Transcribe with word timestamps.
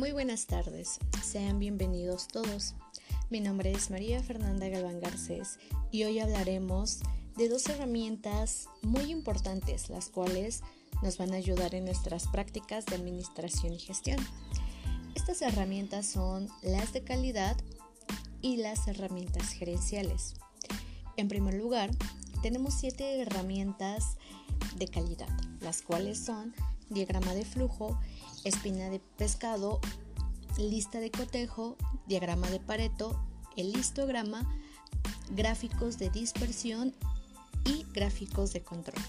Muy 0.00 0.12
buenas 0.12 0.46
tardes, 0.46 0.98
sean 1.22 1.58
bienvenidos 1.58 2.26
todos. 2.26 2.74
Mi 3.28 3.38
nombre 3.38 3.70
es 3.70 3.90
María 3.90 4.22
Fernanda 4.22 4.66
Galván 4.66 4.98
Garcés 4.98 5.58
y 5.90 6.04
hoy 6.04 6.20
hablaremos 6.20 7.00
de 7.36 7.50
dos 7.50 7.68
herramientas 7.68 8.66
muy 8.80 9.10
importantes, 9.10 9.90
las 9.90 10.08
cuales 10.08 10.62
nos 11.02 11.18
van 11.18 11.34
a 11.34 11.36
ayudar 11.36 11.74
en 11.74 11.84
nuestras 11.84 12.28
prácticas 12.28 12.86
de 12.86 12.94
administración 12.94 13.74
y 13.74 13.78
gestión. 13.78 14.16
Estas 15.14 15.42
herramientas 15.42 16.06
son 16.06 16.48
las 16.62 16.94
de 16.94 17.04
calidad 17.04 17.58
y 18.40 18.56
las 18.56 18.88
herramientas 18.88 19.50
gerenciales. 19.50 20.32
En 21.18 21.28
primer 21.28 21.52
lugar, 21.52 21.90
tenemos 22.40 22.72
siete 22.72 23.20
herramientas 23.20 24.16
de 24.76 24.88
calidad, 24.88 25.28
las 25.60 25.82
cuales 25.82 26.18
son 26.18 26.54
diagrama 26.90 27.34
de 27.34 27.44
flujo, 27.44 27.98
espina 28.44 28.90
de 28.90 29.00
pescado, 29.16 29.80
lista 30.58 31.00
de 31.00 31.10
cotejo, 31.10 31.76
diagrama 32.06 32.50
de 32.50 32.60
Pareto, 32.60 33.18
el 33.56 33.76
histograma, 33.76 34.48
gráficos 35.30 35.98
de 35.98 36.10
dispersión 36.10 36.94
y 37.64 37.86
gráficos 37.92 38.52
de 38.52 38.62
control. 38.62 39.02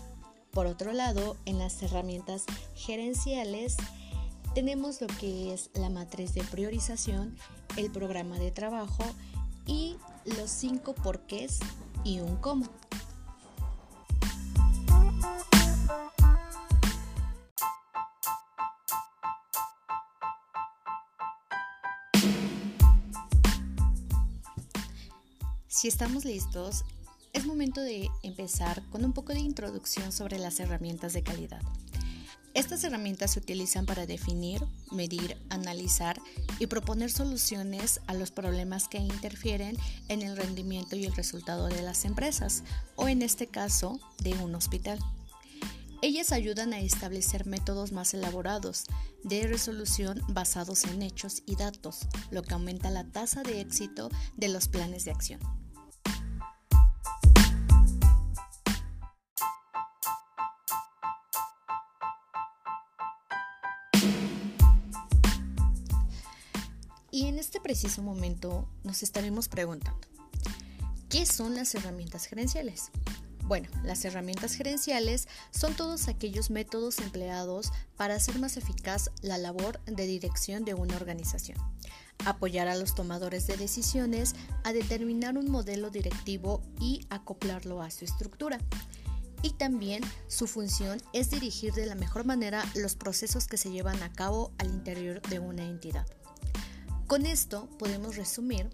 Por 0.51 0.65
otro 0.65 0.91
lado, 0.93 1.37
en 1.45 1.59
las 1.59 1.81
herramientas 1.81 2.45
gerenciales 2.75 3.77
tenemos 4.53 4.99
lo 5.01 5.07
que 5.07 5.53
es 5.53 5.69
la 5.73 5.89
matriz 5.89 6.33
de 6.33 6.43
priorización, 6.43 7.37
el 7.77 7.89
programa 7.89 8.37
de 8.37 8.51
trabajo 8.51 9.03
y 9.65 9.95
los 10.25 10.49
cinco 10.49 10.93
porqués 10.93 11.59
y 12.03 12.19
un 12.19 12.35
cómo. 12.37 12.65
Si 25.81 25.87
estamos 25.87 26.25
listos, 26.25 26.85
es 27.33 27.47
momento 27.47 27.81
de 27.81 28.07
empezar 28.21 28.83
con 28.91 29.03
un 29.03 29.13
poco 29.13 29.33
de 29.33 29.39
introducción 29.39 30.11
sobre 30.11 30.37
las 30.37 30.59
herramientas 30.59 31.13
de 31.13 31.23
calidad. 31.23 31.63
Estas 32.53 32.83
herramientas 32.83 33.31
se 33.31 33.39
utilizan 33.39 33.87
para 33.87 34.05
definir, 34.05 34.63
medir, 34.91 35.37
analizar 35.49 36.21
y 36.59 36.67
proponer 36.67 37.11
soluciones 37.11 37.99
a 38.05 38.13
los 38.13 38.29
problemas 38.29 38.87
que 38.87 38.99
interfieren 38.99 39.75
en 40.07 40.21
el 40.21 40.37
rendimiento 40.37 40.95
y 40.95 41.05
el 41.05 41.15
resultado 41.15 41.65
de 41.65 41.81
las 41.81 42.05
empresas, 42.05 42.61
o 42.95 43.07
en 43.07 43.23
este 43.23 43.47
caso, 43.47 43.99
de 44.19 44.35
un 44.35 44.53
hospital. 44.53 44.99
Ellas 46.03 46.31
ayudan 46.31 46.73
a 46.73 46.79
establecer 46.79 47.47
métodos 47.47 47.91
más 47.91 48.13
elaborados 48.13 48.83
de 49.23 49.47
resolución 49.47 50.21
basados 50.27 50.83
en 50.83 51.01
hechos 51.01 51.41
y 51.47 51.55
datos, 51.55 52.01
lo 52.29 52.43
que 52.43 52.53
aumenta 52.53 52.91
la 52.91 53.03
tasa 53.03 53.41
de 53.41 53.61
éxito 53.61 54.11
de 54.37 54.49
los 54.49 54.67
planes 54.67 55.05
de 55.05 55.11
acción. 55.11 55.60
Este 67.41 67.59
preciso 67.59 68.03
momento 68.03 68.69
nos 68.83 69.01
estaremos 69.01 69.49
preguntando, 69.49 70.07
¿qué 71.09 71.25
son 71.25 71.55
las 71.55 71.73
herramientas 71.73 72.25
gerenciales? 72.25 72.91
Bueno, 73.45 73.67
las 73.83 74.05
herramientas 74.05 74.53
gerenciales 74.53 75.27
son 75.49 75.73
todos 75.73 76.07
aquellos 76.07 76.51
métodos 76.51 76.99
empleados 76.99 77.71
para 77.97 78.13
hacer 78.13 78.37
más 78.37 78.57
eficaz 78.57 79.09
la 79.23 79.39
labor 79.39 79.81
de 79.87 80.05
dirección 80.05 80.65
de 80.65 80.75
una 80.75 80.95
organización, 80.95 81.57
apoyar 82.25 82.67
a 82.67 82.75
los 82.75 82.93
tomadores 82.93 83.47
de 83.47 83.57
decisiones 83.57 84.35
a 84.63 84.71
determinar 84.71 85.35
un 85.35 85.49
modelo 85.49 85.89
directivo 85.89 86.61
y 86.79 87.07
acoplarlo 87.09 87.81
a 87.81 87.89
su 87.89 88.05
estructura. 88.05 88.59
Y 89.41 89.53
también 89.53 90.03
su 90.27 90.45
función 90.45 91.01
es 91.11 91.31
dirigir 91.31 91.73
de 91.73 91.87
la 91.87 91.95
mejor 91.95 92.23
manera 92.23 92.63
los 92.75 92.95
procesos 92.95 93.47
que 93.47 93.57
se 93.57 93.71
llevan 93.71 94.03
a 94.03 94.13
cabo 94.13 94.53
al 94.59 94.67
interior 94.67 95.23
de 95.23 95.39
una 95.39 95.65
entidad. 95.65 96.05
Con 97.11 97.25
esto 97.25 97.67
podemos 97.77 98.15
resumir 98.15 98.69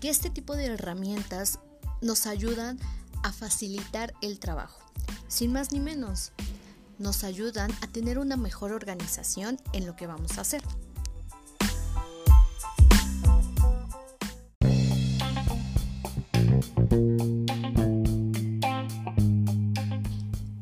que 0.00 0.08
este 0.08 0.30
tipo 0.30 0.54
de 0.54 0.66
herramientas 0.66 1.58
nos 2.00 2.28
ayudan 2.28 2.78
a 3.24 3.32
facilitar 3.32 4.14
el 4.22 4.38
trabajo. 4.38 4.78
Sin 5.26 5.52
más 5.52 5.72
ni 5.72 5.80
menos, 5.80 6.30
nos 7.00 7.24
ayudan 7.24 7.72
a 7.82 7.88
tener 7.88 8.20
una 8.20 8.36
mejor 8.36 8.70
organización 8.70 9.58
en 9.72 9.84
lo 9.84 9.96
que 9.96 10.06
vamos 10.06 10.38
a 10.38 10.42
hacer. 10.42 10.62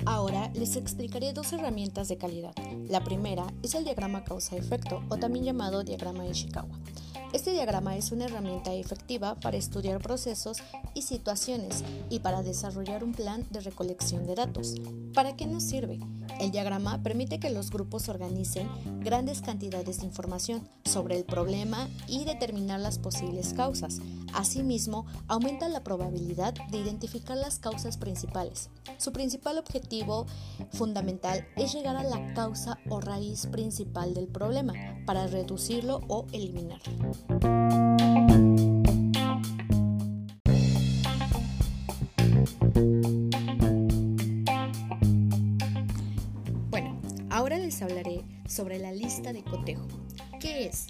Ahora 0.06 0.50
les 0.54 0.76
explicaré 0.76 1.34
dos 1.34 1.52
herramientas 1.52 2.08
de 2.08 2.16
calidad. 2.16 2.54
La 2.88 3.04
primera 3.04 3.44
es 3.62 3.74
el 3.74 3.84
diagrama 3.84 4.24
causa-efecto 4.24 5.02
o 5.10 5.18
también 5.18 5.44
llamado 5.44 5.84
diagrama 5.84 6.24
de 6.24 6.30
Ishikawa. 6.30 6.80
Este 7.32 7.52
diagrama 7.52 7.96
es 7.96 8.10
una 8.10 8.24
herramienta 8.24 8.74
efectiva 8.74 9.36
para 9.36 9.56
estudiar 9.56 10.00
procesos 10.02 10.58
y 10.94 11.02
situaciones 11.02 11.84
y 12.10 12.18
para 12.18 12.42
desarrollar 12.42 13.04
un 13.04 13.12
plan 13.12 13.46
de 13.50 13.60
recolección 13.60 14.26
de 14.26 14.34
datos. 14.34 14.74
¿Para 15.14 15.36
qué 15.36 15.46
nos 15.46 15.62
sirve? 15.62 16.00
El 16.40 16.52
diagrama 16.52 17.02
permite 17.02 17.38
que 17.38 17.50
los 17.50 17.70
grupos 17.70 18.08
organicen 18.08 18.66
grandes 19.00 19.42
cantidades 19.42 20.00
de 20.00 20.06
información 20.06 20.66
sobre 20.86 21.18
el 21.18 21.24
problema 21.24 21.86
y 22.08 22.24
determinar 22.24 22.80
las 22.80 22.98
posibles 22.98 23.52
causas. 23.52 23.98
Asimismo, 24.32 25.04
aumenta 25.28 25.68
la 25.68 25.84
probabilidad 25.84 26.54
de 26.70 26.78
identificar 26.78 27.36
las 27.36 27.58
causas 27.58 27.98
principales. 27.98 28.70
Su 28.96 29.12
principal 29.12 29.58
objetivo 29.58 30.26
fundamental 30.72 31.46
es 31.56 31.74
llegar 31.74 31.96
a 31.96 32.04
la 32.04 32.32
causa 32.32 32.78
o 32.88 33.02
raíz 33.02 33.46
principal 33.46 34.14
del 34.14 34.26
problema 34.26 34.72
para 35.04 35.26
reducirlo 35.26 36.00
o 36.08 36.26
eliminarlo. 36.32 37.10
Hablaré 47.84 48.24
sobre 48.46 48.78
la 48.78 48.92
lista 48.92 49.32
de 49.32 49.42
cotejo. 49.42 49.86
¿Qué 50.40 50.66
es? 50.66 50.86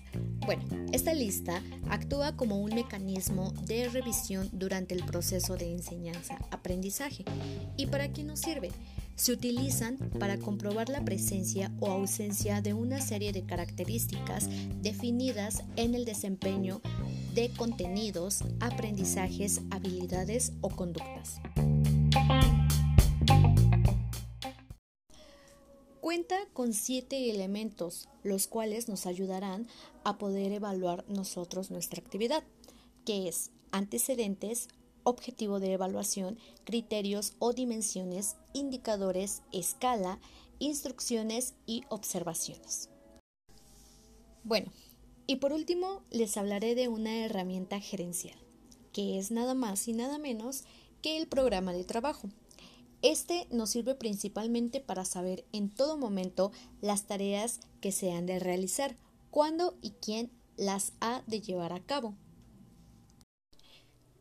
Bueno, 0.47 0.63
esta 0.93 1.13
lista 1.13 1.63
actúa 1.89 2.37
como 2.37 2.61
un 2.61 2.75
mecanismo 2.75 3.53
de 3.67 3.89
revisión 3.89 4.49
durante 4.53 4.95
el 4.95 5.05
proceso 5.05 5.57
de 5.57 5.73
enseñanza-aprendizaje. 5.73 7.25
¿Y 7.77 7.87
para 7.87 8.13
qué 8.13 8.25
nos 8.25 8.41
sirve? 8.41 8.71
se 9.21 9.33
utilizan 9.33 9.99
para 10.19 10.39
comprobar 10.39 10.89
la 10.89 11.05
presencia 11.05 11.71
o 11.79 11.91
ausencia 11.91 12.63
de 12.63 12.73
una 12.73 13.03
serie 13.03 13.33
de 13.33 13.45
características 13.45 14.49
definidas 14.81 15.63
en 15.77 15.95
el 15.95 16.07
desempeño 16.07 16.81
de 17.35 17.51
contenidos, 17.51 18.43
aprendizajes, 18.61 19.61
habilidades 19.71 20.55
o 20.63 20.71
conductas. 20.71 21.39
Cuenta 26.11 26.45
con 26.55 26.73
siete 26.73 27.31
elementos, 27.31 28.09
los 28.25 28.49
cuales 28.49 28.89
nos 28.89 29.07
ayudarán 29.07 29.69
a 30.03 30.19
poder 30.19 30.51
evaluar 30.51 31.05
nosotros 31.09 31.71
nuestra 31.71 32.01
actividad, 32.01 32.43
que 33.07 33.29
es 33.29 33.53
antecedentes, 33.71 34.67
objetivo 35.05 35.61
de 35.61 35.73
evaluación, 35.73 36.37
criterios 36.65 37.35
o 37.39 37.53
dimensiones, 37.53 38.35
indicadores, 38.55 39.43
escala, 39.53 40.19
instrucciones 40.59 41.55
y 41.65 41.85
observaciones. 41.91 42.89
Bueno, 44.43 44.73
y 45.29 45.37
por 45.37 45.53
último 45.53 46.03
les 46.11 46.37
hablaré 46.37 46.75
de 46.75 46.89
una 46.89 47.25
herramienta 47.25 47.79
gerencial, 47.79 48.37
que 48.93 49.21
es 49.21 49.31
nada 49.31 49.55
más 49.55 49.87
y 49.87 49.93
nada 49.93 50.19
menos 50.19 50.65
que 51.03 51.19
el 51.19 51.29
programa 51.29 51.73
de 51.73 51.85
trabajo. 51.85 52.29
Este 53.03 53.47
nos 53.51 53.71
sirve 53.71 53.95
principalmente 53.95 54.81
para 54.81 55.05
saber 55.05 55.47
en 55.53 55.71
todo 55.71 55.97
momento 55.97 56.53
las 56.83 57.07
tareas 57.07 57.61
que 57.81 57.93
se 57.93 58.13
han 58.13 58.27
de 58.27 58.39
realizar, 58.39 58.97
cuándo 59.31 59.79
y 59.81 59.93
quién 59.93 60.31
las 60.57 60.93
ha 61.01 61.23
de 61.27 61.41
llevar 61.41 61.73
a 61.73 61.81
cabo. 61.81 62.15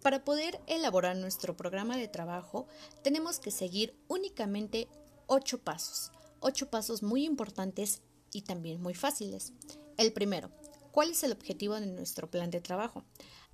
Para 0.02 0.24
poder 0.24 0.62
elaborar 0.68 1.18
nuestro 1.18 1.58
programa 1.58 1.98
de 1.98 2.08
trabajo, 2.08 2.68
tenemos 3.04 3.40
que 3.40 3.52
seguir 3.52 4.00
únicamente 4.08 4.88
ocho 5.28 5.60
pasos. 5.60 6.12
Ocho 6.40 6.70
pasos 6.70 7.04
muy 7.04 7.26
importantes 7.26 8.02
y 8.32 8.44
también 8.44 8.82
muy 8.82 8.94
fáciles. 8.94 9.52
El 9.98 10.14
primero, 10.14 10.52
¿cuál 10.94 11.12
es 11.12 11.24
el 11.24 11.34
objetivo 11.34 11.78
de 11.82 11.88
nuestro 11.88 12.32
plan 12.32 12.50
de 12.50 12.62
trabajo? 12.62 13.04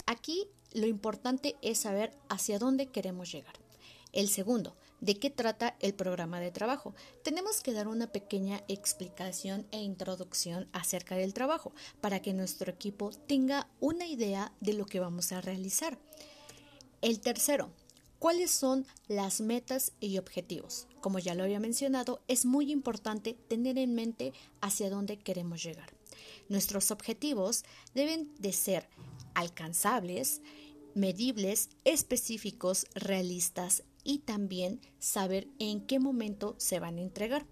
Aquí 0.05 0.47
lo 0.71 0.85
importante 0.85 1.55
es 1.63 1.79
saber 1.79 2.15
hacia 2.29 2.59
dónde 2.59 2.91
queremos 2.91 3.31
llegar. 3.31 3.55
El 4.13 4.29
segundo, 4.29 4.75
¿De 5.05 5.19
qué 5.19 5.29
trata 5.29 5.75
el 5.81 5.93
programa 5.93 6.39
de 6.39 6.49
trabajo? 6.49 6.95
Tenemos 7.23 7.61
que 7.61 7.73
dar 7.73 7.87
una 7.87 8.11
pequeña 8.11 8.63
explicación 8.67 9.67
e 9.69 9.77
introducción 9.77 10.67
acerca 10.71 11.13
del 11.15 11.31
trabajo 11.31 11.75
para 12.01 12.23
que 12.23 12.33
nuestro 12.33 12.71
equipo 12.71 13.11
tenga 13.11 13.69
una 13.79 14.07
idea 14.07 14.51
de 14.61 14.73
lo 14.73 14.87
que 14.87 14.99
vamos 14.99 15.31
a 15.31 15.41
realizar. 15.41 15.99
El 17.03 17.19
tercero, 17.19 17.69
¿cuáles 18.17 18.49
son 18.49 18.87
las 19.07 19.41
metas 19.41 19.91
y 19.99 20.17
objetivos? 20.17 20.87
Como 21.01 21.19
ya 21.19 21.35
lo 21.35 21.43
había 21.43 21.59
mencionado, 21.59 22.23
es 22.27 22.43
muy 22.43 22.71
importante 22.71 23.35
tener 23.47 23.77
en 23.77 23.93
mente 23.93 24.33
hacia 24.59 24.89
dónde 24.89 25.19
queremos 25.19 25.61
llegar. 25.61 25.93
Nuestros 26.49 26.89
objetivos 26.89 27.63
deben 27.93 28.33
de 28.39 28.53
ser 28.53 28.89
alcanzables, 29.35 30.41
medibles, 30.95 31.69
específicos, 31.83 32.87
realistas 32.95 33.83
y 34.05 34.19
también 34.19 34.79
saber 34.99 35.49
en 35.59 35.85
qué 35.85 35.99
momento 35.99 36.55
se 36.57 36.79
van 36.79 36.97
a 36.97 37.01
entregar. 37.01 37.45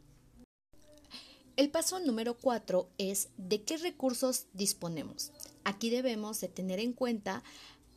El 1.57 1.69
paso 1.69 1.99
número 1.99 2.37
cuatro 2.37 2.89
es 2.97 3.27
de 3.37 3.63
qué 3.63 3.77
recursos 3.77 4.45
disponemos. 4.53 5.31
Aquí 5.65 5.89
debemos 5.89 6.39
de 6.39 6.47
tener 6.47 6.79
en 6.79 6.93
cuenta 6.93 7.43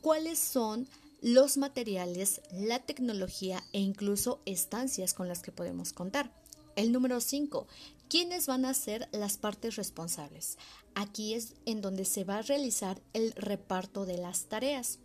cuáles 0.01 0.37
son 0.37 0.87
los 1.21 1.57
materiales, 1.57 2.41
la 2.51 2.79
tecnología 2.79 3.63
e 3.73 3.79
incluso 3.79 4.41
estancias 4.45 5.13
con 5.13 5.27
las 5.27 5.41
que 5.41 5.51
podemos 5.51 5.93
contar. 5.93 6.31
El 6.75 6.91
número 6.91 7.19
5. 7.19 7.67
¿Quiénes 8.07 8.45
van 8.45 8.65
a 8.65 8.73
ser 8.75 9.09
las 9.11 9.37
partes 9.37 9.75
responsables? 9.75 10.59
Aquí 10.93 11.33
es 11.33 11.55
en 11.65 11.81
donde 11.81 12.05
se 12.05 12.23
va 12.23 12.37
a 12.37 12.43
realizar 12.43 13.01
el 13.13 13.31
reparto 13.33 14.05
de 14.05 14.17
las 14.17 14.45
tareas. 14.45 14.99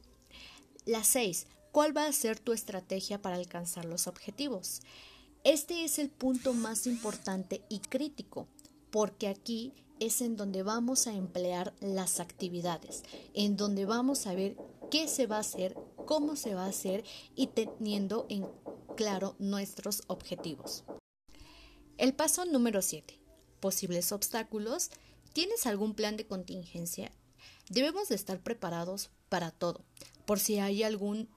La 0.85 1.03
6. 1.03 1.47
¿Cuál 1.73 1.97
va 1.97 2.05
a 2.05 2.13
ser 2.13 2.39
tu 2.39 2.53
estrategia 2.53 3.23
para 3.23 3.37
alcanzar 3.37 3.87
los 3.87 4.07
objetivos? 4.07 4.83
Este 5.43 5.85
es 5.85 5.99
el 5.99 6.11
punto 6.11 6.53
más 6.53 6.87
importante 6.87 7.65
y 7.71 7.79
crítico, 7.79 8.47
porque 8.91 9.27
aquí 9.27 9.73
es 9.99 10.21
en 10.21 10.37
donde 10.37 10.63
vamos 10.63 11.07
a 11.07 11.15
emplear 11.15 11.73
las 11.81 12.21
actividades, 12.21 13.05
en 13.33 13.57
donde 13.57 13.87
vamos 13.87 14.27
a 14.27 14.35
ver 14.35 14.55
qué 14.91 15.09
se 15.09 15.27
va 15.27 15.39
a 15.39 15.41
hacer, 15.41 15.75
cómo 16.05 16.37
se 16.37 16.55
va 16.55 16.67
a 16.67 16.69
hacer 16.69 17.05
y 17.35 17.47
teniendo 17.47 18.27
en 18.29 18.47
claro 18.95 19.35
nuestros 19.39 20.03
objetivos. 20.09 20.85
El 21.97 22.13
paso 22.13 22.45
número 22.45 22.83
7. 22.83 23.19
Posibles 23.61 24.13
obstáculos. 24.13 24.91
¿Tienes 25.33 25.65
algún 25.65 25.95
plan 25.95 26.19
de 26.19 26.27
contingencia? 26.27 27.13
Debemos 27.71 28.11
de 28.11 28.17
estar 28.17 28.43
preparados 28.43 29.09
para 29.31 29.51
todo, 29.51 29.87
por 30.27 30.39
si 30.39 30.59
hay 30.59 30.83
algún 30.83 31.31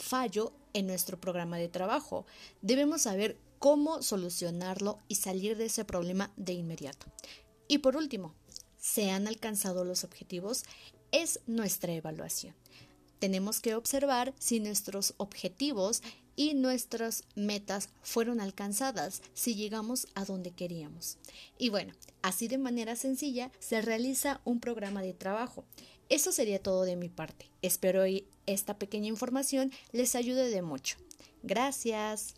fallo 0.00 0.52
en 0.72 0.86
nuestro 0.86 1.20
programa 1.20 1.58
de 1.58 1.68
trabajo. 1.68 2.26
Debemos 2.62 3.02
saber 3.02 3.38
cómo 3.58 4.02
solucionarlo 4.02 4.98
y 5.06 5.16
salir 5.16 5.56
de 5.56 5.66
ese 5.66 5.84
problema 5.84 6.32
de 6.36 6.54
inmediato. 6.54 7.06
Y 7.68 7.78
por 7.78 7.96
último, 7.96 8.34
¿se 8.78 9.10
han 9.10 9.28
alcanzado 9.28 9.84
los 9.84 10.02
objetivos? 10.02 10.64
Es 11.12 11.40
nuestra 11.46 11.92
evaluación. 11.92 12.54
Tenemos 13.18 13.60
que 13.60 13.74
observar 13.74 14.34
si 14.38 14.60
nuestros 14.60 15.14
objetivos 15.18 16.02
y 16.36 16.54
nuestras 16.54 17.24
metas 17.34 17.90
fueron 18.02 18.40
alcanzadas, 18.40 19.20
si 19.34 19.54
llegamos 19.56 20.08
a 20.14 20.24
donde 20.24 20.52
queríamos. 20.52 21.18
Y 21.58 21.68
bueno, 21.68 21.92
así 22.22 22.48
de 22.48 22.56
manera 22.56 22.96
sencilla 22.96 23.52
se 23.58 23.82
realiza 23.82 24.40
un 24.46 24.58
programa 24.58 25.02
de 25.02 25.12
trabajo. 25.12 25.66
Eso 26.10 26.32
sería 26.32 26.62
todo 26.62 26.82
de 26.82 26.96
mi 26.96 27.08
parte. 27.08 27.48
Espero 27.62 28.04
esta 28.46 28.78
pequeña 28.78 29.06
información 29.06 29.72
les 29.92 30.14
ayude 30.16 30.50
de 30.50 30.60
mucho. 30.60 30.96
Gracias. 31.42 32.34